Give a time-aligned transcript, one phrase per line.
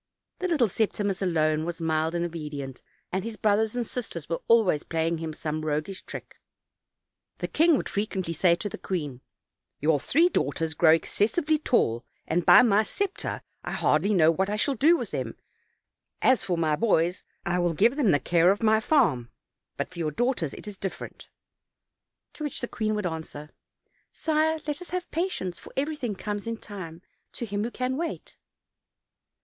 [0.39, 4.81] The little Septimus alone was mild and obedient, and his brothers and sisters were always
[4.81, 6.41] playing him some roguish trick.
[7.37, 9.21] The king would frequently say to the queen;
[9.79, 14.55] "Your three daughters grow excessively tall, and by my scepter, I hardly know what I
[14.55, 15.35] shall do with them;
[16.23, 19.29] as for my boys, I will give them the care of my farm;
[19.77, 21.29] but for your daughters, it is different."
[22.33, 23.51] To which the queen would answer:
[24.11, 28.35] "Sire, let us have patience; for everything comes in time to him who can wait."